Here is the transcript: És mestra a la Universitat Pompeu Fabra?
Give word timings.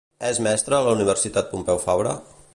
És 0.29 0.39
mestra 0.47 0.79
a 0.79 0.87
la 0.87 0.95
Universitat 0.99 1.53
Pompeu 1.53 1.83
Fabra? 1.87 2.17